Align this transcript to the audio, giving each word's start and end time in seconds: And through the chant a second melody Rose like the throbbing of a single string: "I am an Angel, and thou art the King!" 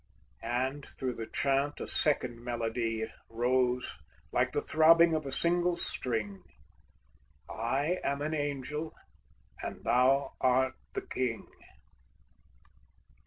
And 0.41 0.83
through 0.83 1.13
the 1.13 1.27
chant 1.27 1.79
a 1.79 1.85
second 1.85 2.43
melody 2.43 3.05
Rose 3.29 3.99
like 4.31 4.51
the 4.51 4.59
throbbing 4.59 5.13
of 5.13 5.27
a 5.27 5.31
single 5.31 5.75
string: 5.75 6.41
"I 7.47 7.99
am 8.03 8.23
an 8.23 8.33
Angel, 8.33 8.95
and 9.61 9.83
thou 9.83 10.33
art 10.41 10.73
the 10.95 11.03
King!" 11.05 11.45